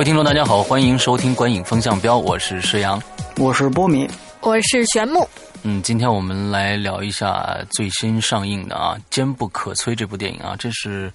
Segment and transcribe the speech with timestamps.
[0.00, 2.98] 位听众，大家好，欢迎收听《观影风向标》，我是石阳，
[3.36, 4.08] 我是波米，
[4.40, 5.28] 我是玄木。
[5.62, 11.12] 嗯，今天我们来聊一下最新上映的啊，《坚不可摧》这部电影啊，这是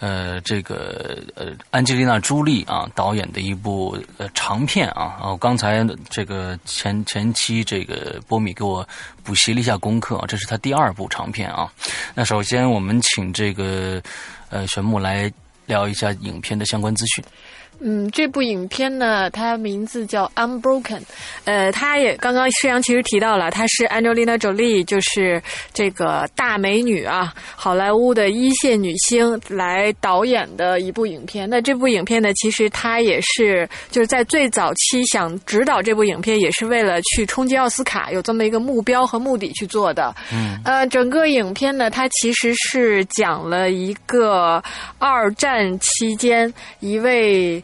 [0.00, 5.16] 呃这个呃安吉丽娜·朱莉啊导演的一部呃长片啊。
[5.18, 8.86] 然后刚才这个前前期这个波米给我
[9.24, 11.72] 补习了一下功课啊，这是他第二部长片啊。
[12.14, 13.98] 那首先我们请这个
[14.50, 15.32] 呃玄木来
[15.64, 17.24] 聊一下影片的相关资讯。
[17.78, 20.98] 嗯，这部影片呢，它名字叫《Unbroken》。
[21.44, 25.40] 呃，它也刚刚施阳其实提到了，它是 Angelina Jolie，就是
[25.74, 31.48] 这个大美女啊，好莱坞的一线女星来导演的一部影片。
[31.48, 40.14] 那这部影片呢，其实她也是就是在最早期想指导这部影片，也是为了去冲击奥斯卡，有这么一个目标和目的去做的。
[40.32, 44.62] 嗯，呃，整个影片呢，它其实是讲了一个
[44.98, 47.62] 二战期间一位。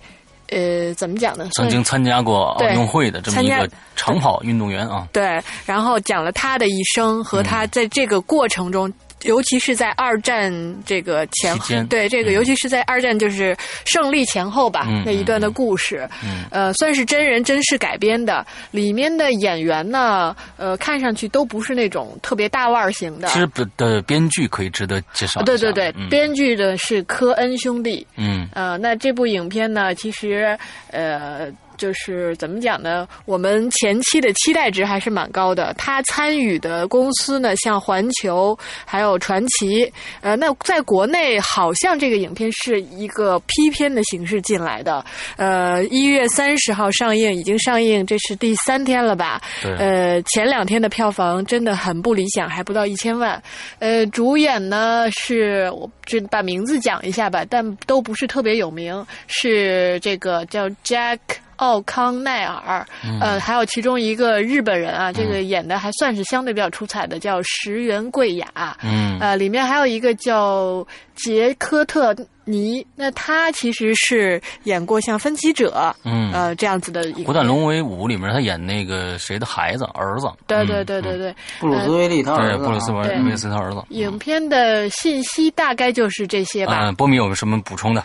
[0.52, 1.48] 呃，怎么讲呢？
[1.54, 5.08] 曾经参加过奥运会的这么一个长跑运动员啊。
[5.12, 8.92] 对，然后讲了他的一生和他在这个过程中。
[9.24, 10.52] 尤其是在二战
[10.84, 16.08] 这个前后，对这个，尤其是在二战就是胜利前后吧，那一段的故事，
[16.50, 18.46] 呃，算是真人真事改编的。
[18.70, 23.28] 里面的演员呢，呃，看上去都不是那种特别大腕型的。
[23.28, 25.42] 其实的编剧可以值得介绍。
[25.42, 28.06] 对对对，编剧的是科恩兄弟。
[28.16, 30.58] 嗯，呃，那这部影片呢，其实
[30.90, 31.50] 呃。
[31.76, 33.06] 就是怎么讲呢？
[33.24, 35.74] 我们前期的期待值还是蛮高的。
[35.74, 39.90] 他参与的公司呢，像环球，还有传奇。
[40.20, 45.04] 呃，那在国内好像这个影片是一个批片的形式进来的。
[45.36, 49.40] 呃，一月三十号上映，已经上映，这是第三天了吧？
[49.62, 53.42] 呃，前两天的票房真的很不理想，还不到一千万。
[53.78, 59.04] 呃，主演呢是我就把名字讲一下吧，但都不是特别有名。
[59.26, 61.18] 是这个叫 Jack。
[61.62, 62.84] 奥康奈尔，
[63.20, 68.76] 呃，还有其中一个日本人啊，这个演的还算是相对比较出彩的，叫石原贵雅。
[68.82, 70.84] 嗯，呃，里面还有一个叫
[71.14, 72.12] 杰科特
[72.44, 75.72] 尼，那他其实是演过像《分歧者》
[76.04, 77.04] 嗯呃这样子的。
[77.24, 80.26] 《虎胆龙威五》里面他演那个谁的孩子儿子？
[80.48, 82.58] 对对对对对，布鲁斯威利他儿子。
[82.58, 83.80] 对，布鲁斯威利斯他儿子。
[83.90, 86.90] 影片的信息大概就是这些吧。
[86.90, 88.02] 波米有什么补充的？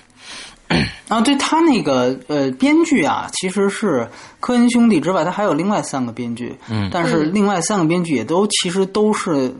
[1.07, 4.07] 啊，对他那个呃，编剧啊，其实是
[4.41, 6.53] 科恩兄弟之外，他还有另外三个编剧。
[6.69, 9.53] 嗯，但是另外三个编剧也都其实都是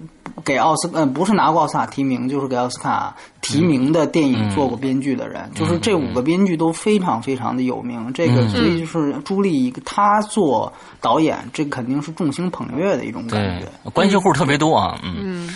[0.44, 5.50] 给奥斯呃，不是拿过奥斯卡提名，就是给奥斯卡提名的电影做过编剧的人。
[5.56, 8.12] 就是这五个编剧都非常非常的有名。
[8.14, 15.00] 这个所以就是朱莉他做导演，这肯定是众星捧月的一种感觉，关系户特别多啊。
[15.04, 15.50] 嗯，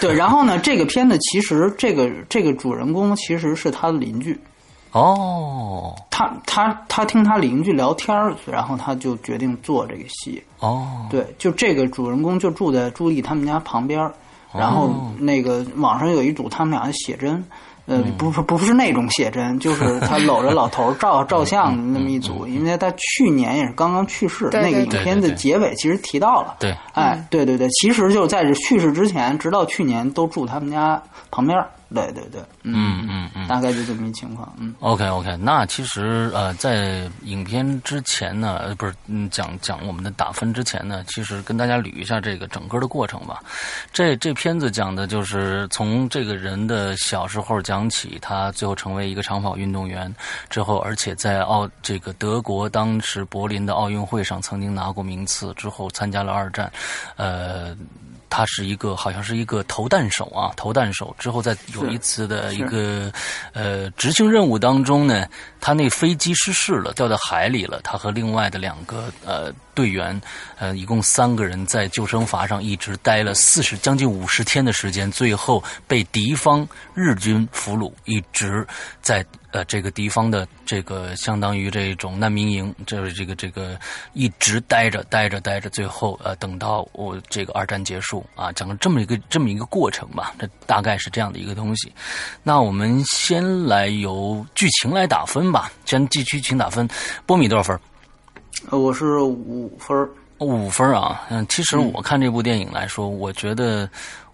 [0.00, 0.14] 对。
[0.14, 4.38] 然后呢，这个片子其实这个这个主人公其实是他的邻居。
[4.94, 8.16] 哦，他他他听他邻居聊天
[8.46, 10.42] 然后他就决定做这个戏。
[10.60, 14.08] 哦，对，就这个主人公就住在朱莉他们家旁边
[14.52, 14.88] 然后
[15.18, 17.44] 那个网上有一组他们俩的写真，
[17.86, 31.02] 呃，不是不是那种写真，就是 他搂着老头照 照相的那么一组，因为他去年也是刚刚去世，那个影片的结尾其实提到了，对，哎，对对对，其实就在这去世之前，直到去年都住他们家
[31.32, 31.58] 旁边
[31.94, 43.42] 对对对，嗯嗯嗯，大概就这么一情况，嗯，OK OK，那其实呃，在影片之前呢，呃，不是，嗯，讲讲我们的打分之前呢，其实跟大家捋一下这个整个的过程吧。
[43.92, 50.12] 这这片子讲的就是从这个人的小时候讲起，他最后成为一个长跑运动员
[50.50, 56.72] 之后，而且在奥这个德国当时柏林的奥运会上曾经拿过名次，之后参加了二战，
[57.16, 57.76] 呃。
[58.36, 61.14] 他是一个，好像是一个投弹手啊，投弹手。
[61.20, 63.12] 之后在有一次的一个
[63.52, 65.24] 呃执行任务当中呢，
[65.60, 67.80] 他那飞机失事了，掉到海里了。
[67.84, 70.20] 他和另外的两个呃队员，
[70.58, 78.66] 呃，一共三个人在救生筏上一直待了四十将近五十天的时间，最后被敌方日军俘虏，一直
[79.00, 83.78] 在呃这个敌方的这个相当于这种难民营，这这个这个
[84.12, 91.92] 一直待着待着待着，最后呃等到我这个二战结束啊，讲了这么一个这么一个过程吧，这大概是这样的一个东西。
[92.42, 96.88] 那我们先来由剧情来打分吧，先记剧情打分，
[97.24, 97.78] 波米多少分？
[98.70, 103.88] 呃，我是五分，五分啊，嗯，其实我看这部电影来说，我觉得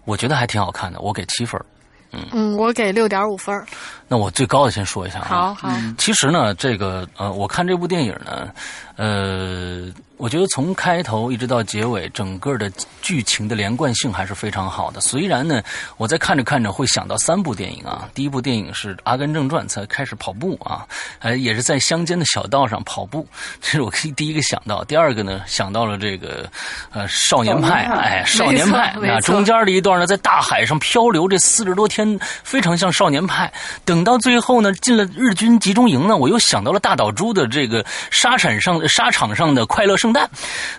[0.05, 1.63] 我觉得还挺好看的，我给七分
[2.11, 2.25] 嗯。
[2.31, 3.67] 嗯，我给六点五分儿。
[4.11, 8.49] 那我最高的先说一下啊，好好，其实呢，这个呃，我看这部电影呢，
[8.97, 12.69] 呃，我觉得从开头一直到结尾，整个的
[13.01, 14.99] 剧情的连贯性还是非常好的。
[14.99, 15.63] 虽然呢，
[15.95, 20.85] 我在看着看着会想到三部电影啊，第一部电影是《阿甘正传》，才开始跑步啊，
[21.19, 23.25] 呃，也是在乡间的小道上跑步，
[23.61, 24.83] 这是我第一个想到。
[24.83, 26.51] 第二个呢，想到了这个
[26.91, 28.89] 呃少年派，哎，少年派。
[29.09, 33.49] 啊，中间的一段呢，在大海上漂流这四十多天，非常像少年派。
[33.85, 40.29] 等到最后呢，进了日军集中营呢，我又想到了大岛猪的这个沙场上沙场上的快乐圣诞，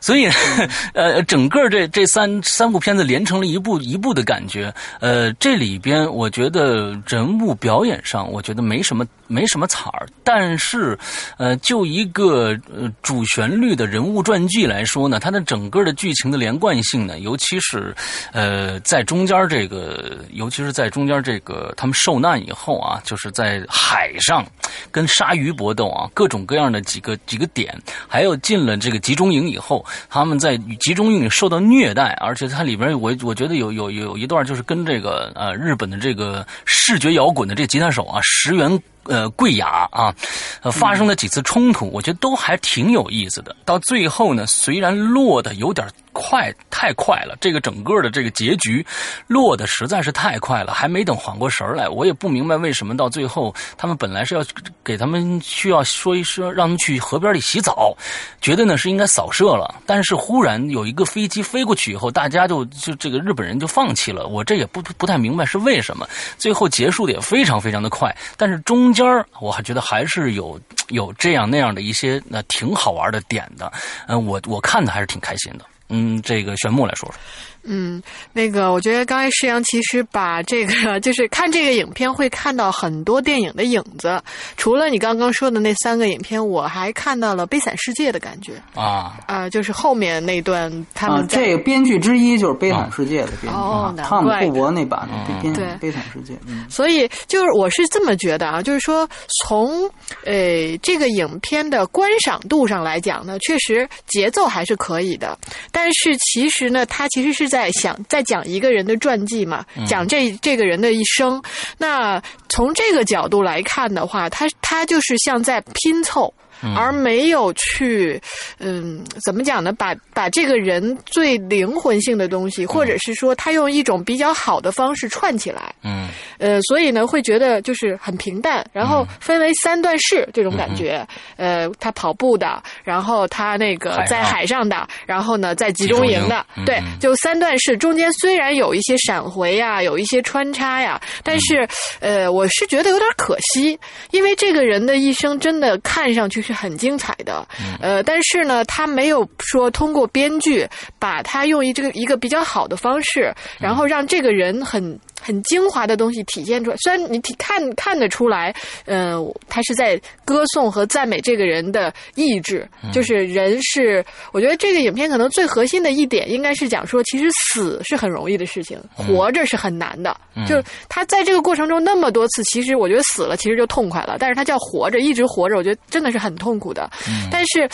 [0.00, 0.28] 所以
[0.94, 4.72] 呃，整个这这三三部片子连成了一部一部的感觉。
[5.00, 10.98] 呃，这里边我觉得人物表演上，我觉得没什么没什么彩儿，但是
[11.38, 17.94] 呃，就一个呃主旋律的人物传记来说呢，它的整个的剧情的连贯性呢，尤其是
[18.32, 24.44] 呃在中间这个，尤其是在中间这个他们受难以后啊，就是在海上
[24.90, 27.74] 跟鲨鱼搏斗啊，各种各样的几个几个点，
[28.06, 38.78] 还有进了这个集中营以后，他们在集中营里受到虐待，而且它里边我我觉得有有有一段就是跟这个呃日本的这个视觉摇滚的这吉他手啊石原。
[39.04, 40.14] 呃，贵雅啊，
[40.62, 43.54] 呃，发生了几次冲突，我觉得都还挺有意思的。
[43.64, 48.84] 到最后呢，虽然落的有点快，太快了，这个整个的这个结局
[49.26, 54.44] 落的实在是太快了，还没等缓过神来，我也不明白为什么到最后他们本来是要
[54.84, 57.96] 给他们需要说一说，让他们去河边里洗澡，
[58.40, 66.06] 觉得呢是应该扫射了，但是忽然有一个飞机飞过去以后，大家就就这个日本人就放弃了，我这也不不太明白是为什么。
[66.36, 69.04] 最后结束的也非常非常的快，但是中间
[69.40, 73.72] 我还觉得还是有有这样那样的一些那挺好玩的点的，
[74.08, 75.64] 嗯，我我看的还是挺开心的。
[75.92, 77.14] 嗯，这个玄牧来说说。
[77.64, 84.20] 嗯，那个，我觉得刚才世阳其实把这个， 就是看这个影片会看到很多电影的影子。
[84.56, 96.34] 除了你刚刚说的那三个影片，我还看到了《悲惨世界》的感觉啊啊，就是后面那段他们这个编剧之一就是《悲惨世界》的编剧哦，汤姆·库伯那版的编对《悲惨世界》。
[96.48, 99.08] 嗯，所以就是我是这么觉得啊，就是说
[99.40, 99.88] 从
[100.24, 105.38] 呃这个影片的观赏度上来讲呢，确实节奏还是可以的，
[105.70, 107.51] 但是其实呢，它其实是。
[107.52, 111.38] 在想在讲一个人的传记嘛，讲这这个人的一生。
[111.76, 112.18] 那
[112.48, 116.32] 从这个角度来看的话，他他就是像在拼凑。
[116.76, 118.20] 而没有去，
[118.58, 119.72] 嗯，怎么讲呢？
[119.72, 128.64] 把把这个人最灵魂性的东西，或者是说他用一种比较好的方式串起来，嗯，呃，所以呢，会觉得就是很平淡。
[128.72, 131.06] 然后分为三段式这种感觉，
[131.36, 137.76] 呃，他跑步的，然后他那个在海上的，然后呢在集中营的，对，就三段式。
[137.76, 141.66] 中间虽然有一些闪回呀，有一些穿插呀，但是
[142.00, 143.78] 呃，我是觉得有点可惜，
[144.10, 146.62] 因为这个人的一生真的看上去是。
[146.62, 147.44] 很精彩的，
[147.80, 150.64] 呃，但是呢，他没有说通过编剧
[150.96, 156.76] 把他用一这个一个比较好的方式，然后让这个人很很精华的东西体现出来。
[156.78, 158.54] 虽然你看看得出来，
[158.86, 164.04] 嗯，他是在歌颂和赞美这个人的意志，就是人是。
[164.32, 170.16] 我觉得这个影片可能最核心的一点，应该是讲说，其实死是很容易的事情，活着是很难的。
[170.48, 176.90] 就是他在这个过程中那么多次，其实我觉得死了其实就痛快了，但是他叫活着，一直活着，我觉得真的是很痛苦的。
[177.30, 177.68] 但是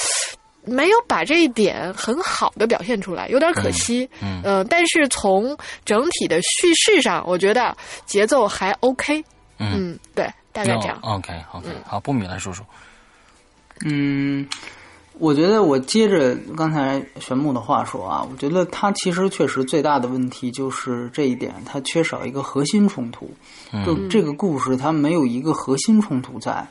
[0.68, 4.08] 没有把这一点很好的表现出来，有点可惜。
[4.20, 9.24] 嗯，但是从整体的叙事上，我觉得节奏还 OK。
[9.58, 10.98] 嗯，对，大概这样。
[11.02, 12.64] OK，OK，好，波米来说说。
[13.84, 14.48] 嗯。
[15.20, 23.28] 我觉得我接着刚才玄木的话说啊，我觉得他其实确实最大的问题就是这一点，他缺少一个核心冲突。
[23.84, 26.64] 就这个故事，它没有一个核心冲突在。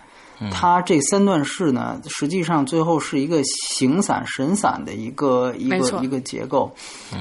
[0.52, 6.72] 它这三段式呢，实际上最后是一个形散神散的一个一个一个结构。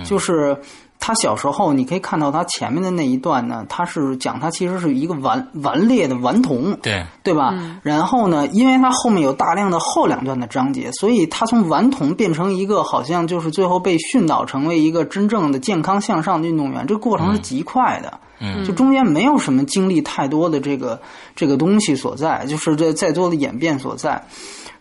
[0.04, 0.56] 就是
[0.98, 7.54] 他小时候，你可以看到他前面的那一段呢，他是讲他其实是一个顽顽劣的顽童，对对吧？
[7.82, 18.08] 然后呢，因为他后面有大量的后两段的章节，所以他从顽童变成一个好像就是最后被训导成为一个真正的健康向上的运动员，这个过程是极快的。
[18.12, 21.00] 嗯，嗯就中间没有什么经历太多的这个
[21.34, 24.26] 这个东西所在，就是这再多的演变所在。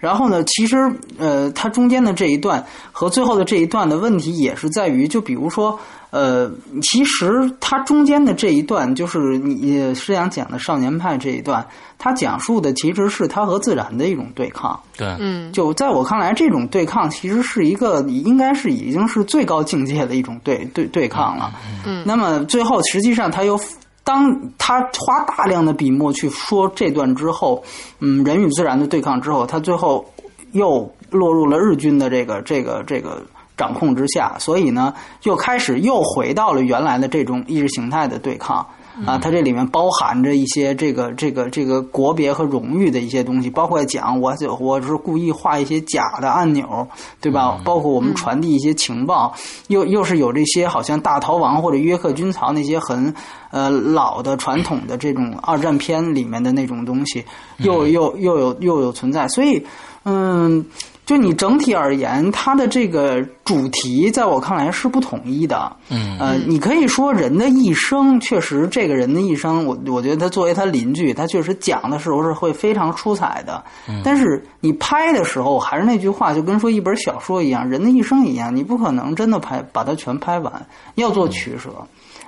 [0.06, 0.78] 然后呢，其实
[1.18, 5.80] 呃，它中间的这一段和最后的这一段的问题也是在于，就比如说
[6.12, 6.48] 呃，
[6.84, 11.66] 其实它中间的这一段就是你师阳讲的少年派这一段，
[11.98, 14.80] 它讲述的其实是他和自然的一种对抗。
[14.96, 21.52] 对，嗯就在我看来，这种对抗其实是一个应该是已经是最高境界的一种对对对抗了。
[21.84, 23.60] 嗯那么最后实际上他又。
[24.06, 27.62] 当他花大量的笔墨去说这段之后，
[28.00, 30.06] 嗯，人与自然的对抗之后，他最后
[30.54, 33.22] 又落入了日军的这个这个这个
[33.58, 34.94] 掌控之下，所以呢，
[35.24, 38.66] 又开始又回到了原来的这种意识形态的对抗。
[39.06, 46.88] 啊，它这里面包含着一些这个这个这个国别和荣誉的一些东西，包括讲我我是故意画一些假的按钮，
[47.20, 47.60] 对吧？
[47.66, 49.34] 包括我们传递一些情报，
[49.68, 53.14] 又又是有这些好像大逃亡或者约克军曹那些很
[53.52, 57.25] 呃老的传统的这种二战片里面的那种东西，
[57.58, 59.66] 又又又有又有存在，所以
[60.04, 60.66] 嗯。
[61.06, 65.72] 就你整体而言，它的这个主题在我看来是不统一的。
[65.90, 73.64] 嗯呃，你可以说人的一生，确实这个人的一生，我我觉得他作为他邻居，他确实讲的时候是会非常出彩的。
[74.04, 80.52] 但是你拍的时候，还是那句话，就跟说一本小说一样，人的一生一样，你不可能真的拍把它全拍完，
[80.96, 81.70] 要做取舍。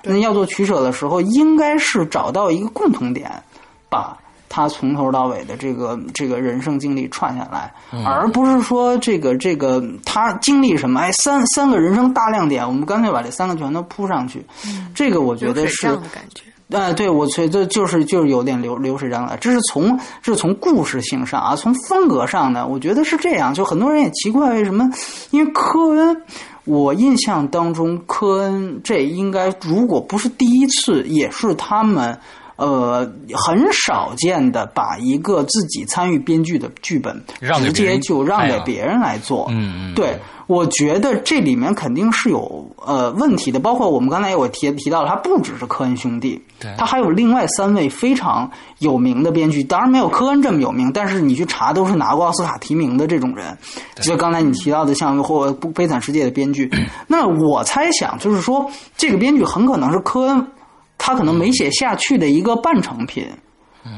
[0.03, 3.31] 那要做取舍的时候，应该是找到一个共同点，
[3.89, 4.15] 把。
[4.57, 7.71] 他从头到尾的这个这个人生经历串下来，
[8.03, 14.43] 而不是说这个这个他经历什么，哎，三三个人生大亮点，我们干脆把这三个全都铺上去。
[14.95, 15.95] 这个我觉得是。
[16.71, 19.37] 哎，对，我觉得就是就是有点流流水账了。
[19.37, 23.53] 这是从这是从故事性上啊，从风格上呢，我觉得是这样。
[23.53, 24.89] 就很多人也奇怪为什么，
[25.29, 26.23] 因为科恩，
[26.65, 32.19] 我印象当中科恩这应该如果不是第一次，也是他们。
[32.57, 37.23] 呃，很少见的把一个自己参与编剧的剧本
[37.59, 48.49] 直接就让给别人来做，嗯嗯对，我觉得这里面肯定是有呃问题的，包括我们刚才我提提到了，他不只是科恩兄弟对，他还有另外三位非常
[48.79, 53.55] 有名的编剧，当然没有科恩这么有名，但是你去查都是拿过奥斯卡提名的这种人，
[54.01, 56.71] 就刚才你提到的像或《悲惨世界》的编剧，
[57.05, 60.47] 那我猜想就是说，这个编剧很可能是科恩，
[60.97, 63.27] 他可能没写下去的一个半成品。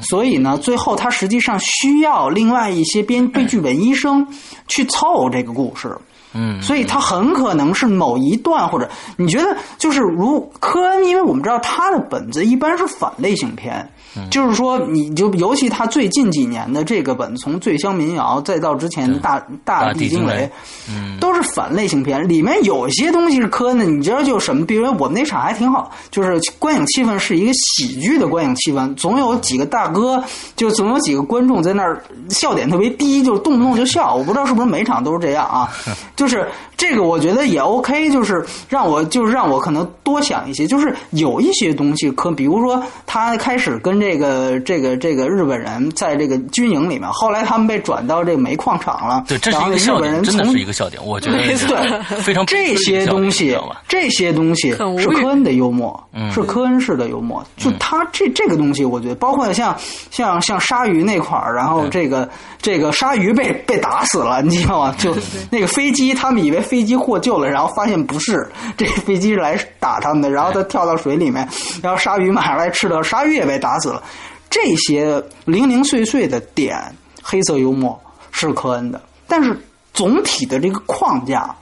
[0.01, 4.27] 所以呢，最后他实际上需要另外一些编对剧本医生
[4.67, 5.97] 去凑这个故事。
[6.31, 8.87] 嗯，所以他很可能是某一段，或者
[9.17, 13.89] 你觉得就是如科恩，因为我们知道他的本子一般是反类型片，
[14.31, 20.49] 就是说你就尤其他最近几年的这个本，从《醉乡民谣》再到之前大大大地惊雷
[20.89, 24.65] 嗯都是反类型片，里面有些东西是科恩的，你知道就是什么？
[24.65, 30.23] 比如我们那场还挺好，就是观影气氛是一个喜剧的观影气氛，总有几个大哥，
[30.55, 34.15] 就总有几个观众在那儿笑点特别低，就动不动就笑。
[34.15, 35.69] 我不知道是不是每场都是这样啊？
[36.15, 36.47] 就是
[36.77, 56.29] 这个，我觉得也 OK，就是让我就是让我可能多想一些，就是有一些东西可，比如说他开始跟这个这个这个日本人在这个军营里面，后来他们被转到这个煤矿厂了，对，这是然后日一个笑点，本人真的从是一个笑点，我觉得对非常这些东西这些东西是科恩的幽默，嗯。
[56.31, 57.43] 是科恩式的幽默。
[57.57, 59.75] 就他这这个东西，我觉得包括像
[60.11, 62.29] 像像鲨鱼那块儿，然后这个
[62.61, 64.95] 这个鲨鱼被被打死了，你知道吗？
[64.99, 65.15] 就
[65.49, 71.47] 那个飞机，他们以为飞机获救了，然后发现不是，这飞机是来打他们的，然后他跳到水里面，
[71.81, 74.03] 然后鲨鱼马上来吃了，鲨鱼也被打死了。
[74.49, 76.75] 这些零零碎碎的点，
[77.23, 77.97] 黑色幽默
[78.31, 79.57] 是科恩的，但是
[79.93, 81.55] 总体的这个框架，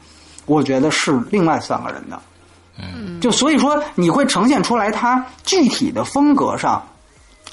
[0.48, 2.20] 我觉得是另外三个人的。
[2.80, 6.82] 嗯，就所以说你会呈现出来他具体的风格上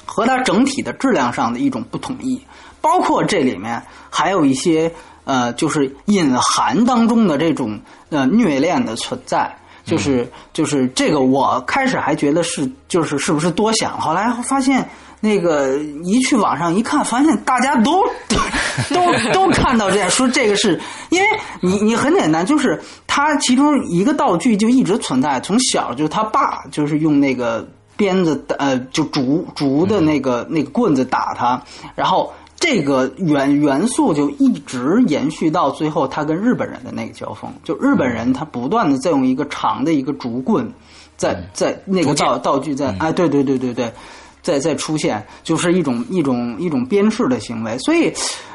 [0.05, 2.41] 和他整体的质量上的一种不统一，
[2.79, 4.91] 包括这里面还有一些
[5.23, 7.79] 呃，就是隐含当中的这种
[8.09, 9.57] 呃虐恋的存在。
[9.85, 14.85] 就是就是这个，我开始还觉得是就是是不是多想，后来发现
[15.21, 18.03] 那个一去网上一看，发现大家都
[18.89, 21.27] 都都看到这样说，这个是因为
[21.61, 31.61] 你你很简单，就是他其中一个道具就一直存在，从小就是他爸就是用那个鞭子呃就竹竹的那个那个棍子打他，
[31.95, 32.33] 然后。
[32.65, 40.67] 这个元元素就一直延续到最后，他跟日本人的那个交锋，就日本人他不断的在用一个长的一个竹棍，
[41.15, 43.93] 在在那个道道具在哎，对对对对对，
[44.41, 48.11] 在在出现，就是一种一种一种鞭笞的行为，所以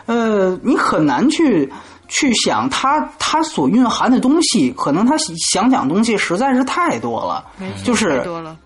[0.06, 1.72] 呃，你很难去。
[2.12, 5.16] 去想他他所蕴含的东西，可能他
[5.52, 7.46] 想讲东西实在是太多了，
[7.84, 8.56] 就是太多了。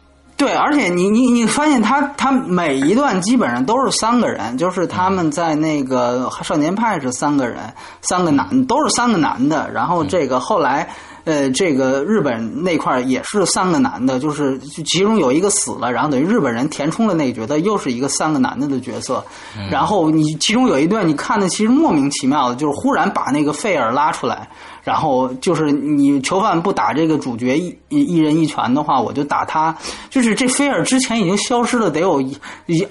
[0.45, 7.61] 对，而且你你你发现他他每一段基本上都是三个人，就是他们在那个少年派是三个人，
[8.03, 10.87] 三个男都是三个男的，然后这个后来。
[11.25, 19.25] 呃，这个日本那块也是三个男的，就是其中有一个死了，然后等于日本人填充了那个角色，又是一个三个男的的角色。
[19.71, 24.47] 然后你其中有一段你看的其实莫名其妙的，就是忽然把那个费尔拉出来。
[24.85, 29.75] 然后就是你囚犯不打这个主角一一人一拳的话，我就打他。
[30.11, 32.37] 就是这菲尔之前已经消失了，得有一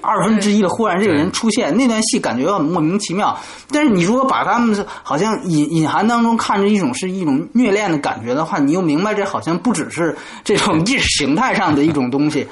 [0.01, 0.69] 二分之一了。
[0.69, 3.37] 忽然这个人出现，那段戏感觉莫名其妙。
[3.69, 12.47] 但是你如果把他们好像隐隐含当中看着一种是一种虐恋的感觉的话，你又明白这好像不只是这种意识形态上的一种东西。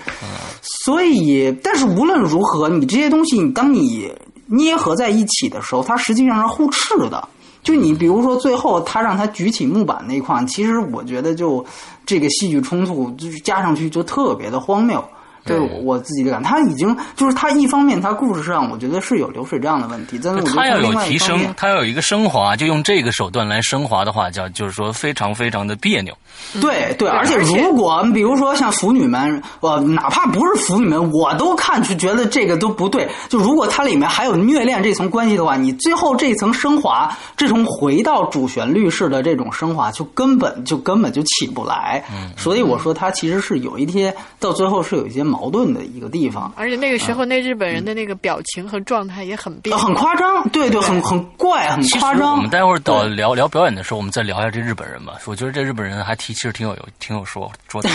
[0.62, 4.12] 所以，但是无论如何，你这些东西，你当你
[4.46, 7.28] 捏合在一起的时候，它实际上是互斥的。
[7.64, 11.64] 就你比如说，最后他让他举起木板那一块，其实我觉得就
[12.06, 15.04] 这个戏剧冲突就是加上去就特别的荒谬。
[15.44, 26.14] 这是我自己的感，他已经就是他一方面他故事上我觉得是有流水账的问题，但是他要有提升，他要有一个升华，就用这个手段来升华的话，叫就是说非常非常的别扭。
[26.62, 33.10] 对对，而且如果比如说像腐女们，我哪怕不是腐女们，我都看去觉得这个都不对。
[33.28, 42.04] 就如果它里面还有虐恋这层关系的话，你最后这层升华，这种回到主旋律式的这种升华，就根本就根本就起不来。
[42.12, 45.31] 嗯所以我说他其实是有一些到最后是有一些。
[45.32, 52.36] 矛盾的一个地方，而且那个时候那日本人的那个表情和状态也很变，很夸张，对对，很很怪，很夸张。
[52.36, 55.14] 我们待会儿到聊聊表演的时候，我们再聊一下这日本人吧。
[55.26, 57.90] 我觉得这日本人还提，其实挺有有挺有说说的。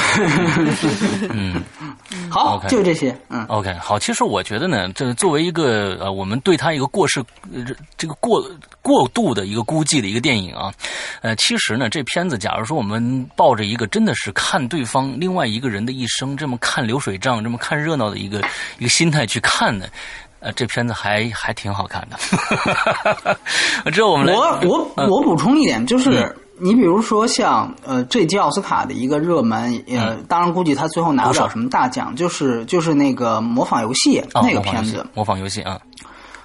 [1.30, 1.62] 嗯，
[2.30, 3.14] 好，就这些。
[3.28, 3.98] 嗯，OK，好。
[3.98, 7.22] 其实我觉得呢，这作为一个呃，我们对他一个过世，
[7.98, 8.42] 这个过
[8.80, 10.72] 过度的一个估计的一个电影啊，
[11.20, 17.25] 呃，其实呢，这片子，假如说我们抱着一个真的是看对方另外一个人的一生，这么看流水账。
[17.42, 18.42] 这么看热闹的一个
[18.78, 19.86] 一个心态去看呢，
[20.40, 22.16] 呃，这片子还还挺好看的。
[23.90, 35.80] 之后我们我我我补充一点，就是你比如说像呃这届奥斯卡的一个热门，呃，当然估计他最后拿不了什么大奖，就是就是那个模仿游戏那个片子，模仿游戏啊，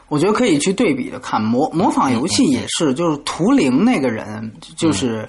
[0.08, 5.28] 我觉得可以去对比的看模模仿游戏也是，就是图灵那个人就是。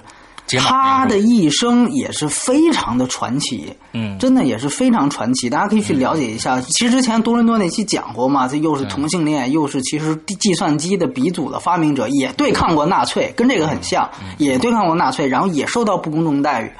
[0.59, 5.49] 他的一生也是非常的传奇，嗯，真的也是非常传奇。
[5.49, 6.59] 大家可以去了解一下。
[6.61, 16.71] 其实之前多伦多那期讲过嘛，这又是同性恋，又是其实计算机的鼻祖的发明者，也对抗过纳粹，跟这个很像，也对抗过纳粹，然后也受到不公正待遇。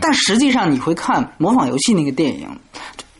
[0.00, 2.48] 但实际上，你会看模仿游戏那个电影，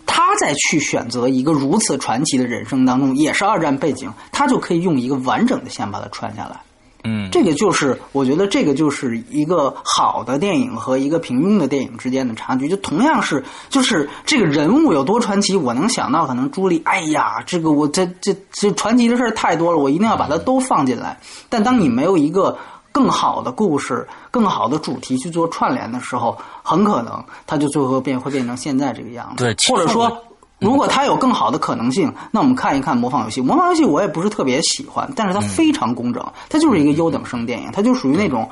[0.07, 6.61] 他在去选择一个如此传奇的人生当中，也是二战背景，他就可以用一个完整的线把它穿下来。
[7.05, 12.69] 嗯，这个就是我觉得这个就是一个好的电影和一个平庸的电影之间的差距。
[12.69, 21.19] 就同样是，就是这个人物有多传奇，我能想到可能朱莉，哎呀，这个我这这这传奇的事儿太多了，我一定要把它都放进来。
[21.49, 22.57] 但当你没有一个
[22.93, 29.45] 更好的故事、更好的主题去做串联的时候，很可能它就最后变会变成现在这个样子。
[29.45, 30.17] 对，或者说。
[30.63, 33.41] 如果它有更好的可能性，那我们看一看模仿游戏。
[33.41, 38.49] 模仿游戏我也不是特别喜欢，但是它非常工整，它就是一个优等生电影，它就属于那种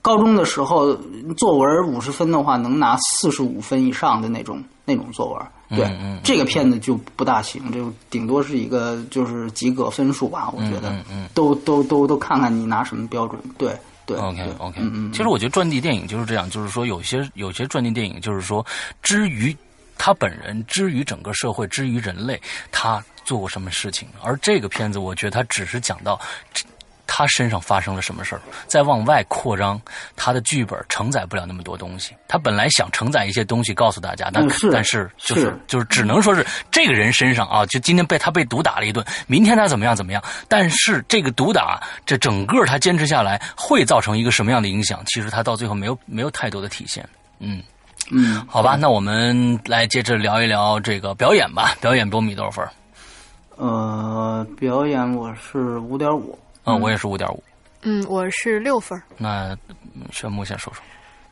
[0.00, 0.94] 高中的时候
[1.36, 5.42] 作文五十分的话能拿四十五分以上的那种那种作文。
[5.78, 5.88] 对，
[6.24, 10.52] 这个片子就不大行，就顶多是一个就是及格分数吧。
[10.52, 10.92] 我觉得，
[11.32, 13.40] 都都都都看看你拿什么标准。
[13.56, 13.72] 对
[14.04, 14.16] 对。
[14.18, 14.80] OK OK。
[15.12, 18.64] 其实我觉得传记电影就是这样，就是说有些有些传记电影就是说
[19.02, 19.56] 之于。
[20.02, 22.40] 他本人之于整个社会，之于人类，
[22.72, 24.08] 他做过什么事情？
[24.22, 26.18] 而这个片子，我觉得他只是讲到
[27.06, 29.78] 他身上发生了什么事儿，再往外扩张，
[30.16, 32.16] 他的剧本承载不了那么多东西。
[32.26, 40.24] 他本来想承载一些东西告诉大家，但但是就是就是只能说是这个人身上啊，就今天被他被毒打了一顿，明天他怎么样怎么样？
[40.48, 45.02] 但是这个毒打，这整个他坚持下来会造成一个什么样的影响？
[45.04, 47.06] 其实他到最后没有没有太多的体现，
[47.38, 47.62] 嗯。
[48.12, 51.74] 嗯，好吧，那我们来接着聊一聊这个表演吧。
[51.80, 52.68] 表演波米多少分？
[53.56, 56.38] 呃，表演我是五点五。
[56.64, 57.42] 嗯，我也是五点五。
[57.82, 59.00] 嗯，我是六分。
[59.16, 59.56] 那
[60.10, 60.82] 宣木先说说。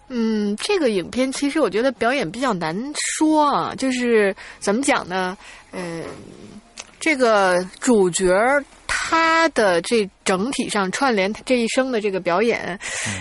[0.09, 5.37] 嗯，这个影片其实我觉得表演比较难说啊，就是怎么讲呢？
[5.73, 6.03] 呃，
[7.01, 8.33] 这个主角
[8.88, 12.77] 他的这整体上串联这一生的这个表演，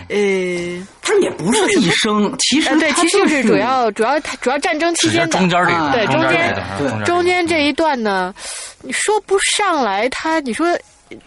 [0.09, 8.01] 呃，他也不是一生，其实呃对，他其实就是主要主要他主要战争期间的中间这啊个，中对中间这个对中间中间这一段。
[8.01, 8.33] 呢，
[8.81, 10.67] 你说不上来，他你说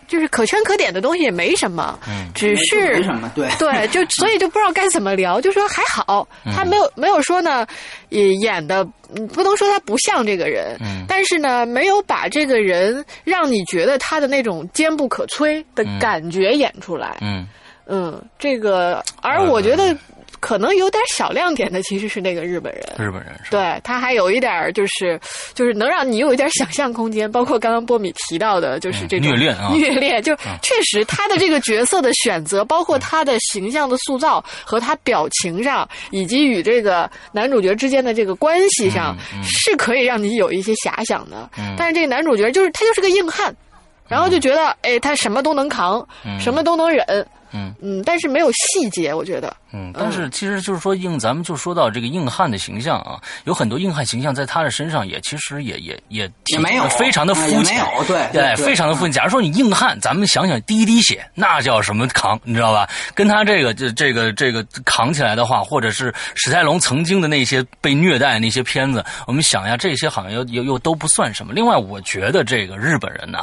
[0.08, 2.30] 就是可圈可点的东西也没什么，嗯。
[2.34, 3.48] 只是没什么，对。
[3.58, 6.52] 对，就所以就不知道该怎么聊，就说还好，嗯。
[6.54, 7.66] 他没有没有说呢，
[8.08, 11.04] 也演的嗯不能说他不像这个人，嗯。
[11.08, 17.46] 但是呢，没有把这个人让你觉得他的那种坚不可摧的感觉演出来，嗯。
[17.92, 19.96] 嗯，这个，而我觉得
[20.40, 23.74] 可能有点小亮点的其实是那个日本人，日本人是吧？
[23.74, 25.20] 对他还有一点儿就是
[25.54, 41.48] 就是能让你有一点想象空间，包括刚刚波米提到的，就是这种嗯虐恋啊虐恋，就确实他的这个角色的选择，包括他的形象的塑造和他表情上，以及与这个男主角之间的这个关系上，嗯嗯是可以让你有一些遐想的。
[41.58, 43.54] 嗯但是这个男主角就是他就是个硬汉。
[44.08, 46.04] 然后就觉得，哎，他什么都能扛，
[46.40, 47.06] 什么都能忍，
[47.52, 59.12] 嗯嗯，但是没有细节，我觉得，嗯，但是其实就是说硬，咱们就说到这个硬汉的形象啊，有很多硬汉形象在他的身上也其实也也也也没有非常的肤浅，有对对对非常的肤浅。
[59.12, 62.88] 假如说你硬汉，咱们想想第一滴血，那叫什么扛，你知道吧？
[63.14, 71.52] 跟他这个这这个这个扛起来的话，或者是史泰龙曾经的那些被虐待那些片子，我们想一下，这些好像又又又都不算什么。
[71.52, 73.40] 另外，我觉得这个日本人呐、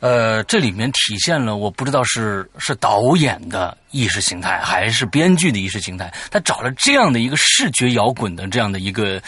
[0.00, 9.20] 呃，这里面体现了我不知道是是导演的意识形态还是编剧的意识形态，他找了这样的一个视觉摇滚的这样的一个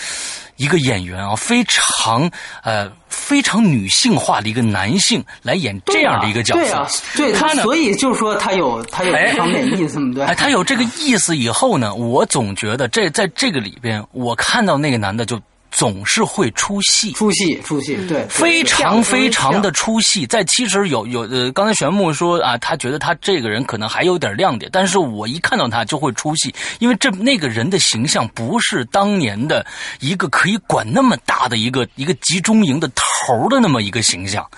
[0.56, 2.30] 一个演员啊，非常
[2.62, 7.62] 呃非常女性化的一个男性来演这样的一个角色，对啊，对他呢。
[7.62, 10.24] 所以就是说他有他有哎这方面意思嘛，对。
[10.24, 15.40] 哎，他有这个意思以后呢，我总觉得这在这个里边，我看到那个男的就
[15.76, 20.26] 总是会出戏，出戏出戏，对，对非常非常的出戏。
[20.26, 29.66] 在其实有有呃，刚才玄牧说啊，他觉得他这个人可能还有点亮点，但是我一看到他就会出戏，因为这那个人的形象不是当年的
[30.00, 34.48] 一个可以管那么大的一个 一个集中营的头的那么一个形象。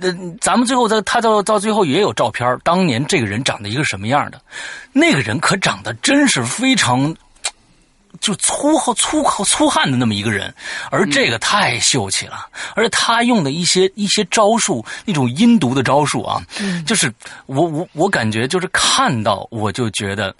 [0.00, 4.40] 呃，咱们最后在他到到最后也有照片，当年这个人长得一个什么样的，
[4.94, 7.14] 那个人可长得真是非常。
[8.20, 10.52] 就粗厚、粗厚、粗汉的那么一个人，
[10.90, 16.42] 而这个太秀气了，而且他用的一些一些招数，那种阴毒的招数啊，
[16.86, 17.12] 就是
[17.46, 20.34] 我我我感觉就是看到我就觉得，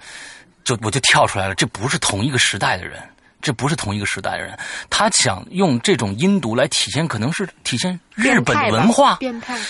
[0.64, 3.02] 就我就跳出来了，这不是同一个时代的人。
[3.44, 9.18] 这不是同一个时代的人，他想用这种音读来体现，可能是体现日本的文化，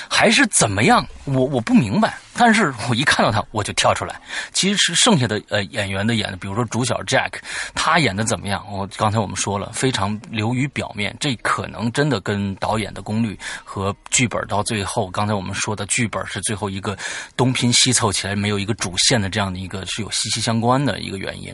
[0.08, 1.04] 还是怎么样？
[1.24, 4.14] 我我不明白，但是我一看到他我就跳出来。
[4.52, 7.32] 其实剩下的呃演员的演的，比如说主角 Jack，
[7.74, 8.64] 他演的怎么样？
[8.70, 16.96] 我刚才我们说了，非常流于表面，这可能真的跟导演的功力和剧本到最后，刚才我们说的剧本是最后一个
[17.36, 21.52] 东拼西凑起来没有一个主线的这样的一个是有息息相关的一个原因。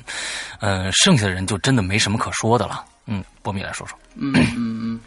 [0.58, 2.84] 呃，剩下的人就真的没什么可说的了。
[3.06, 3.96] 嗯，波米来说说。
[4.16, 5.00] 嗯嗯嗯，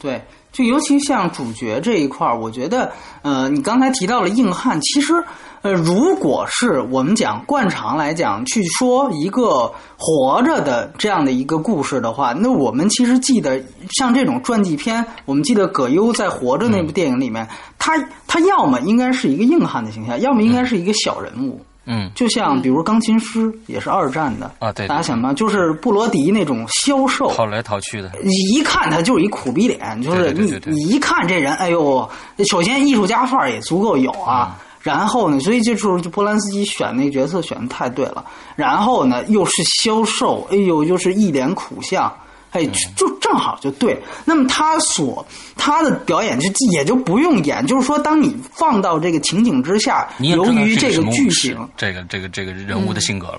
[0.00, 2.90] 对，就尤其像主角这一块儿，我觉得，
[3.20, 5.12] 呃，你刚才提到了硬汉，其实，
[5.60, 13.62] 呃，如果是我们讲惯常来讲去说一个活着的这样的一个故事的话，那我们其实记得
[13.98, 17.46] 像这种传记片，我们记得葛优在《活着》那部电影里面，
[17.78, 21.60] 他他要么应该是一个硬汉的形象，要么应该是一个小人物。
[21.60, 21.66] 嗯
[22.14, 32.08] 就像比如钢琴师也是二战的啊对对大家想吧，就是布罗迪那种消瘦，跑来跑去的，一看他就是一苦逼脸，就是你你一看这人，哎呦，
[32.50, 34.58] 首先艺术家范儿也足够有啊。
[34.82, 38.24] 然后呢，所以这时候就波兰斯基选那个角色选的太对了。
[38.54, 42.12] 然后呢，又是消瘦，哎呦，又是一脸苦相，
[42.56, 44.00] 哎，嗯就就正好就对。
[44.24, 45.24] 那么他所
[45.56, 53.38] 他的表演就也就不用演，就是说，当你放到这个情景之下，由于这个剧情，这个这个这个人物的性格了。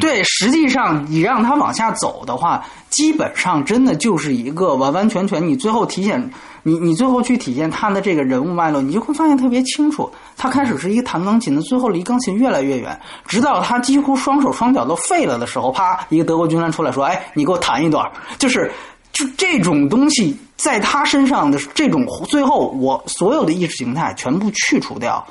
[0.00, 6.30] 对，实际上你让他往下走的话，基本上真的就是一个完完全全，你最后体现
[6.62, 10.10] 你你最后去体现他的这个人物脉络，你就会发现特别清楚。
[10.36, 18.04] 他开始是一个弹钢琴的，最后离钢琴越来越远，直到他几乎双手双脚都废了的时候，啪，一个德国军官出来说：“哎，你给我弹一段。”
[18.38, 18.70] 就是
[19.12, 25.24] 就这种东西在他身上的这种，最后我所有的意识形态全部去除掉。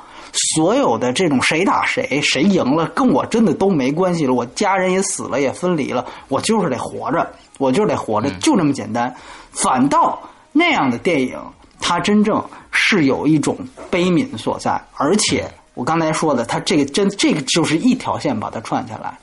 [0.54, 4.34] 所有的这种谁打谁，谁赢了，跟我真的都没关系了。
[4.34, 9.12] 我家人也死了，也分离了，我就是得活着，我就是得活着，就这么简单。
[9.52, 10.20] 反倒
[10.58, 11.38] 那样的电影，
[11.80, 13.56] 它真正是有一种
[13.88, 19.16] 悲悯所在，而且我刚才说的，它这个真这个就是一条线把它串下来，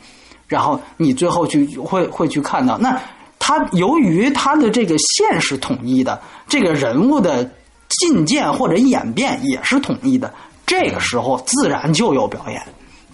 [0.48, 2.98] 然后你最后去会会去看到，那
[3.38, 7.50] 它由于它的这个线是统一的，这个人物的。
[7.88, 10.34] 进谏或者演变也是统一的，
[10.66, 12.60] 这个时候自然就有表演，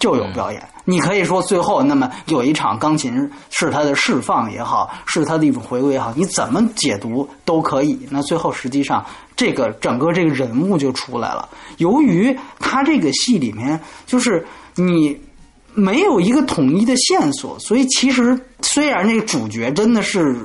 [0.02, 0.60] 就有表演。
[0.84, 7.96] 你可以说最后那么有一场钢琴是他的释放也好，是他的一种回归也好，你怎么解读都可以。
[8.10, 11.48] 那最后实际上这个整个这个人物就出来了。
[11.76, 15.16] 由于他这个戏里面就是你
[15.72, 20.36] 没有一个统一的线索，所以其实虽然这个主角真的是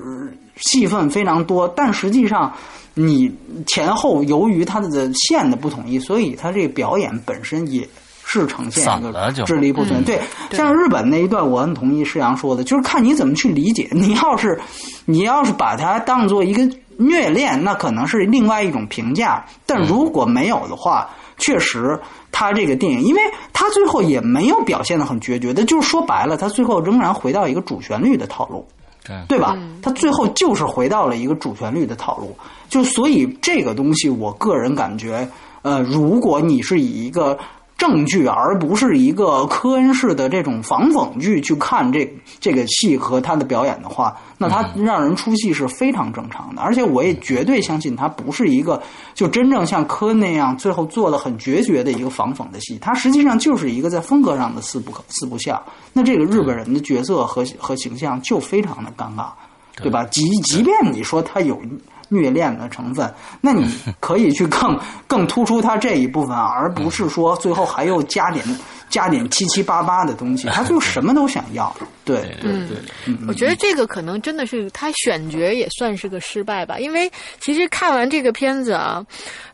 [0.58, 2.54] 戏份非常多，但实际上。
[3.00, 3.32] 你
[3.67, 7.88] 前后由于它的线的不统一，所以它这个表演本身也
[8.30, 10.04] 是呈现一个支离不存。
[10.04, 10.20] 对，
[10.52, 13.88] 像日本那一段，我很同意施阳说的，就是看你怎么去理解。
[13.92, 14.60] 你要是
[15.06, 19.46] 你要是把它当做一个虐恋，那可能是另外一种评价。
[19.66, 21.98] 但如果没有的话，确实，
[22.30, 23.22] 他这个电影，因为
[23.54, 28.68] 他最后也没有表现的很决绝的，就是说白了，他最后仍然回到一个主旋律的套路。
[29.30, 29.58] 对吧？
[29.82, 32.36] 他最后就是回到了一个主旋律的套路，
[32.68, 35.26] 就所以这个东西，我个人感觉，
[35.62, 37.38] 呃，如果你是以一个。
[37.78, 46.62] 正剧，而不是一个科恩式的这种仿讽剧去看这这个戏和他的表演的话，那他让人出戏是非常正常的。
[46.62, 48.82] 而且我也绝对相信他不是一个
[49.13, 55.62] 就真正像科恩那样最后做的很决绝的一个仿讽的戏，他实际上就是一个在风格上的四不可四不像。
[55.94, 59.28] 那这个日本人的角色和和形象就非常的尴尬，
[59.76, 60.04] 对吧？
[60.06, 61.62] 即即便你说他有。
[62.10, 68.46] 虐恋的成分，那你 可以去更更突出他这一部分，而不是说最后还又加点
[68.97, 71.75] 加点七七八八的东西， 他就什么都想要。
[72.03, 79.05] 对对对，我觉得这个可能真的是他选角也算是个失败吧，因为其实看完这个片子啊，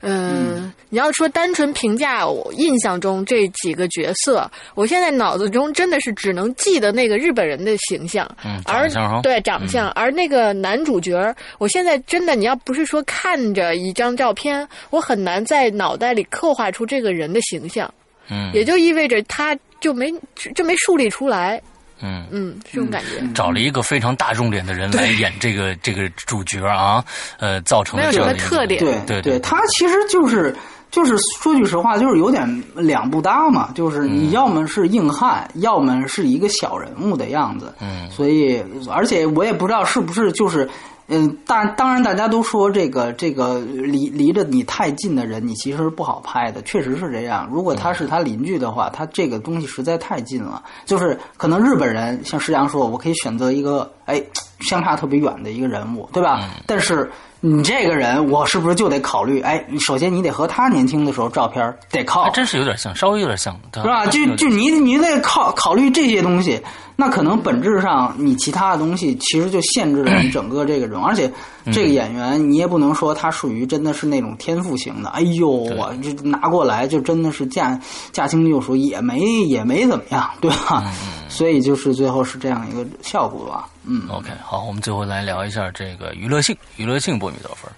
[0.01, 8.87] 嗯，你要说单纯评价我印象中这几个角色，我现在脑子中真的是只能记得那个日本人的形象，嗯，而
[9.23, 17.91] 对长相，而那个男主角，我现在真的你要不是说看着一张照片，我很难在脑袋里刻画出这个人的形象，
[18.29, 20.13] 嗯，也就意味着他就没
[20.55, 21.61] 就没树立出来。
[22.01, 22.25] 嗯。
[22.31, 27.03] 嗯，这种感觉，找了一个非常大众脸的人来演这个这个主角啊，
[27.39, 29.21] 呃，造成没有什么特点，对对。
[29.21, 30.55] 对，他其实就是
[30.93, 40.69] 就是说句实话，就是有点两不搭嘛，就是你要么是硬汉，要么是一个小人物的样子，嗯，所以而且我也不知道是不是就是。
[41.07, 47.45] 嗯，当当然，大家都说这个这个离离着你太近的人，你其实不好拍的，确实是这样。
[47.51, 54.23] 如果他是他邻居的话，他这个东西实在太近了，就是可能日本人像石阳说，我可以选择一个哎
[54.61, 56.49] 相差特别远的一个人物，对吧？
[56.65, 57.11] 但是。
[57.45, 59.41] 你这个人，我是不是就得考虑？
[59.41, 64.05] 哎，首先你得和他年轻的时候照片得靠，还真是有点像，稍微有点像，是吧？
[64.05, 66.57] 就就你你得考考虑这些东西，
[66.95, 71.29] 那可能本质上你其他的东西其实就限制了你整个这个人，而且
[71.65, 75.09] 这个演员你也不能说他属于真的是那种天赋型的。
[75.09, 77.77] 哎呦，我这拿过来就真的是驾
[78.13, 80.81] 驾轻就熟，也没也没怎么样，对吧？
[81.27, 83.67] 所以就是最后是这样一个效果吧。
[83.85, 87.71] 嗯，OK，好，我们最后来聊一下这个娱乐性，娱乐性波米多少分？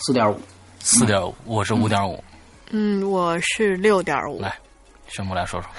[0.00, 0.40] 四点五，
[0.80, 2.22] 四点五，我是五点五。
[2.70, 4.40] 嗯，我是六点五。
[4.40, 4.52] 来，
[5.06, 5.70] 宣布来说说。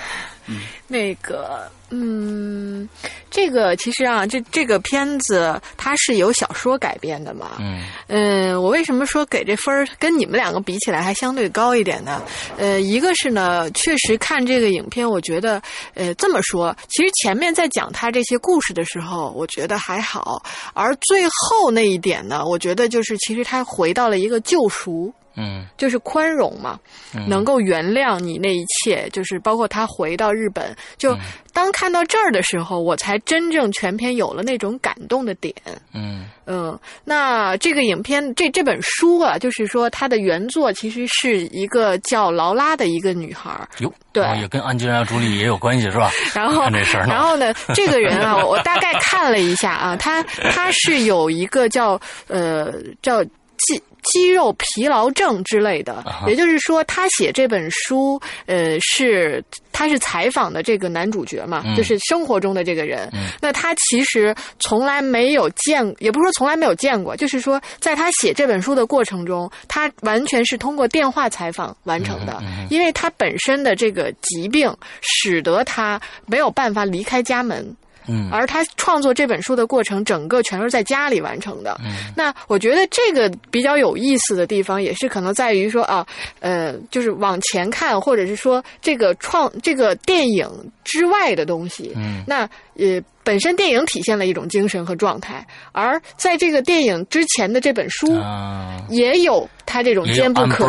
[0.45, 2.87] 嗯，那个，嗯，
[3.31, 7.51] 这个其实啊，这这个片子它是由小说改编的嘛。
[7.59, 7.83] 嗯。
[8.07, 12.21] 嗯，我为什么说给这分儿跟你们两个比起来还相对高一点呢？
[12.57, 15.61] 呃，一个是呢，确实看这个影片，我觉得，
[15.93, 25.13] 呃，这么说，其实前面在讲他这些故事的时候，我觉得还好，而最后那一点呢，我觉得就是其实他回到了一个救赎。
[25.39, 26.79] 嗯，就是宽容嘛，
[27.27, 31.15] 能够原谅你那一切，就是包括他回到日本，就
[31.57, 35.51] 当看到这儿的时候，我才真正全篇有了那种感动的点。
[35.91, 43.67] 嗯嗯，那这个影片这这本书啊，就是说它的原作其实是一个叫劳拉的一个女孩儿。
[43.79, 46.11] 哟，对，也跟安吉拉·朱莉也有关系是吧？
[46.35, 53.81] 然后这事儿，然后呢，这个人啊，我大概看了一下啊，他他是有一个叫呃叫记。
[54.11, 63.09] 肌肉疲劳症之类的，也就是说，他写这本书，呃，是他是采访的这个男主角嘛，就是生活中的这个人。
[63.41, 77.75] 那他其实从来没有见，也不是说从来没有见过，就是说，在他写这本书的过程中，他完全是通过电话采访完成的，因为他本身的这个疾病使得他没有办法离开家门。
[78.07, 81.79] 嗯，而他创作这本书的过程，整个全都是在家里完成的。
[81.83, 86.05] 嗯，那我觉得这个比较有意思的地方，也是可能在于说啊，
[86.39, 90.49] 呃，就是往前看，或者是说这个创这个电影
[90.83, 91.91] 之外的东西。
[91.95, 93.01] 嗯，那呃。
[93.23, 100.65] 本身电影体现了一种精神和状态，而在这个电影之前的这本书啊，也有他这种坚不可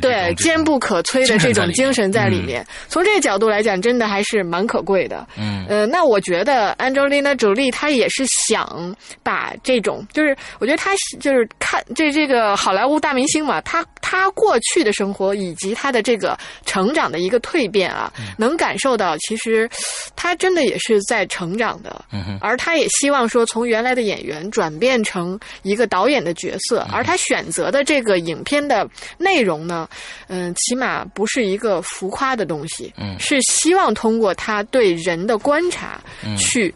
[0.00, 2.66] 对坚不可摧的这种精神在里嗯面。
[2.88, 5.28] 从这个角度来讲，真的还是蛮可贵的。
[5.36, 19.68] 嗯呃，那我觉得 Angelina Jolie 她也是想把这种，就是我觉得她就是看这这个好莱坞大明星嘛，她她过去的生活以及他的这个成长的一个蜕变啊，嗯能感受到其实
[20.16, 22.02] 他真的也是在成长的。
[22.40, 29.86] 而他也希望说，从原来的演员转变成一个导演的角色，嗯而他选择的这个影片的内容呢，
[30.28, 36.74] 嗯、起码不是一个浮夸的东西，嗯是希望通过他对人的观察嗯去。